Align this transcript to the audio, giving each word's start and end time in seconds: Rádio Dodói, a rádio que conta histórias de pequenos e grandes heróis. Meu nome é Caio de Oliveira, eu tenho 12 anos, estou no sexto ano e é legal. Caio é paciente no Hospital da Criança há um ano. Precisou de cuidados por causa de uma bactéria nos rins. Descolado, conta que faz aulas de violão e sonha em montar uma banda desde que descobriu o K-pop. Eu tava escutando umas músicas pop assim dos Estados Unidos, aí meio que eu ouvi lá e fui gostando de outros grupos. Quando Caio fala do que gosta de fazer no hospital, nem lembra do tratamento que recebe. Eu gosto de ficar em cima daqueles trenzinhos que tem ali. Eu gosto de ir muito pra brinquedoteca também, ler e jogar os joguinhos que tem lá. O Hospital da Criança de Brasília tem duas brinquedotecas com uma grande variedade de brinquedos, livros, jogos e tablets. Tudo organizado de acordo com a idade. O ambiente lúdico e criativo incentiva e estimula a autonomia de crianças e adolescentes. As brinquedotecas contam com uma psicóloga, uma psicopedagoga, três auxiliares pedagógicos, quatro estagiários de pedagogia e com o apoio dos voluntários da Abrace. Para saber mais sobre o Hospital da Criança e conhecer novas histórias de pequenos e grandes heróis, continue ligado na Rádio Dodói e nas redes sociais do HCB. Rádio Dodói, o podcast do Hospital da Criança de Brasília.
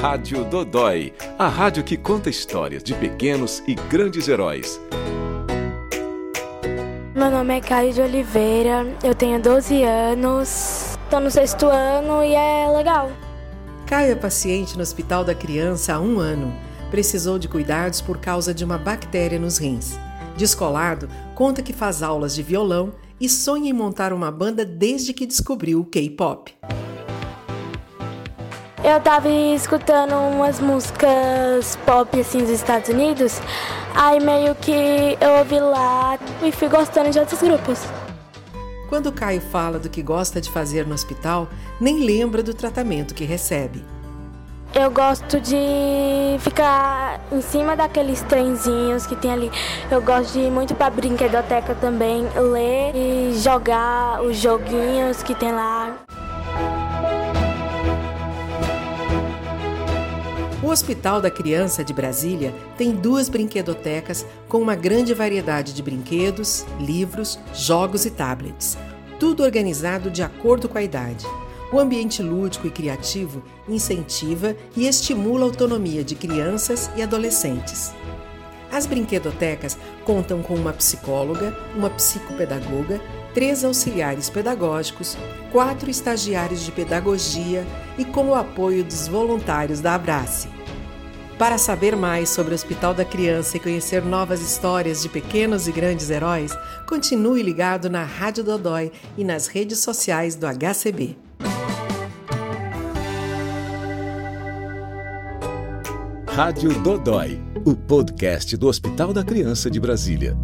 Rádio 0.00 0.44
Dodói, 0.44 1.12
a 1.36 1.48
rádio 1.48 1.82
que 1.82 1.96
conta 1.96 2.30
histórias 2.30 2.84
de 2.84 2.94
pequenos 2.94 3.64
e 3.66 3.74
grandes 3.74 4.28
heróis. 4.28 4.80
Meu 7.12 7.28
nome 7.28 7.58
é 7.58 7.60
Caio 7.60 7.92
de 7.92 8.00
Oliveira, 8.00 8.86
eu 9.02 9.12
tenho 9.12 9.42
12 9.42 9.82
anos, 9.82 10.96
estou 11.02 11.18
no 11.18 11.28
sexto 11.32 11.66
ano 11.66 12.22
e 12.22 12.32
é 12.32 12.68
legal. 12.68 13.10
Caio 13.88 14.12
é 14.12 14.14
paciente 14.14 14.76
no 14.76 14.82
Hospital 14.84 15.24
da 15.24 15.34
Criança 15.34 15.94
há 15.94 16.00
um 16.00 16.20
ano. 16.20 16.54
Precisou 16.92 17.36
de 17.36 17.48
cuidados 17.48 18.00
por 18.00 18.18
causa 18.18 18.54
de 18.54 18.64
uma 18.64 18.78
bactéria 18.78 19.36
nos 19.38 19.58
rins. 19.58 19.98
Descolado, 20.36 21.08
conta 21.34 21.60
que 21.60 21.72
faz 21.72 22.04
aulas 22.04 22.36
de 22.36 22.42
violão 22.44 22.94
e 23.20 23.28
sonha 23.28 23.68
em 23.68 23.72
montar 23.72 24.12
uma 24.12 24.30
banda 24.30 24.64
desde 24.64 25.12
que 25.12 25.26
descobriu 25.26 25.80
o 25.80 25.84
K-pop. 25.84 26.54
Eu 28.88 29.00
tava 29.00 29.28
escutando 29.28 30.14
umas 30.14 30.60
músicas 30.60 31.76
pop 31.84 32.18
assim 32.18 32.38
dos 32.38 32.48
Estados 32.48 32.88
Unidos, 32.88 33.38
aí 33.94 34.18
meio 34.18 34.54
que 34.54 34.72
eu 35.20 35.30
ouvi 35.40 35.60
lá 35.60 36.18
e 36.42 36.50
fui 36.50 36.70
gostando 36.70 37.10
de 37.10 37.18
outros 37.18 37.38
grupos. 37.42 37.80
Quando 38.88 39.12
Caio 39.12 39.42
fala 39.42 39.78
do 39.78 39.90
que 39.90 40.02
gosta 40.02 40.40
de 40.40 40.50
fazer 40.50 40.86
no 40.86 40.94
hospital, 40.94 41.48
nem 41.78 42.02
lembra 42.02 42.42
do 42.42 42.54
tratamento 42.54 43.14
que 43.14 43.24
recebe. 43.24 43.84
Eu 44.74 44.90
gosto 44.90 45.38
de 45.38 46.38
ficar 46.38 47.20
em 47.30 47.42
cima 47.42 47.76
daqueles 47.76 48.22
trenzinhos 48.22 49.06
que 49.06 49.14
tem 49.14 49.30
ali. 49.30 49.52
Eu 49.90 50.00
gosto 50.00 50.32
de 50.32 50.40
ir 50.40 50.50
muito 50.50 50.74
pra 50.74 50.88
brinquedoteca 50.88 51.74
também, 51.74 52.26
ler 52.34 52.96
e 52.96 53.38
jogar 53.38 54.22
os 54.22 54.38
joguinhos 54.38 55.22
que 55.22 55.34
tem 55.34 55.52
lá. 55.52 55.94
O 60.68 60.70
Hospital 60.70 61.18
da 61.22 61.30
Criança 61.30 61.82
de 61.82 61.94
Brasília 61.94 62.54
tem 62.76 62.92
duas 62.92 63.30
brinquedotecas 63.30 64.26
com 64.46 64.58
uma 64.58 64.74
grande 64.74 65.14
variedade 65.14 65.72
de 65.72 65.82
brinquedos, 65.82 66.66
livros, 66.78 67.38
jogos 67.54 68.04
e 68.04 68.10
tablets. 68.10 68.76
Tudo 69.18 69.42
organizado 69.42 70.10
de 70.10 70.22
acordo 70.22 70.68
com 70.68 70.76
a 70.76 70.82
idade. 70.82 71.24
O 71.72 71.80
ambiente 71.80 72.22
lúdico 72.22 72.66
e 72.66 72.70
criativo 72.70 73.42
incentiva 73.66 74.54
e 74.76 74.86
estimula 74.86 75.46
a 75.46 75.48
autonomia 75.48 76.04
de 76.04 76.14
crianças 76.14 76.90
e 76.94 77.00
adolescentes. 77.02 77.90
As 78.70 78.84
brinquedotecas 78.84 79.78
contam 80.04 80.42
com 80.42 80.54
uma 80.54 80.74
psicóloga, 80.74 81.56
uma 81.74 81.88
psicopedagoga, 81.88 83.00
três 83.32 83.64
auxiliares 83.64 84.28
pedagógicos, 84.28 85.16
quatro 85.50 85.88
estagiários 85.88 86.62
de 86.62 86.72
pedagogia 86.72 87.66
e 87.96 88.04
com 88.04 88.28
o 88.28 88.34
apoio 88.34 88.84
dos 88.84 89.08
voluntários 89.08 89.80
da 89.80 89.94
Abrace. 89.94 90.57
Para 91.38 91.56
saber 91.56 91.94
mais 91.94 92.30
sobre 92.30 92.50
o 92.50 92.54
Hospital 92.56 92.92
da 92.92 93.04
Criança 93.04 93.56
e 93.56 93.60
conhecer 93.60 94.04
novas 94.04 94.42
histórias 94.42 95.00
de 95.00 95.08
pequenos 95.08 95.68
e 95.68 95.72
grandes 95.72 96.10
heróis, 96.10 96.52
continue 96.84 97.44
ligado 97.44 97.88
na 97.88 98.02
Rádio 98.02 98.42
Dodói 98.42 98.90
e 99.16 99.22
nas 99.22 99.46
redes 99.46 99.78
sociais 99.78 100.34
do 100.34 100.46
HCB. 100.48 101.16
Rádio 106.26 106.70
Dodói, 106.82 107.40
o 107.64 107.76
podcast 107.76 108.56
do 108.56 108.66
Hospital 108.66 109.12
da 109.12 109.22
Criança 109.22 109.70
de 109.70 109.78
Brasília. 109.78 110.36